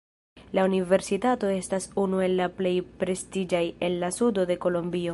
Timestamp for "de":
4.53-4.61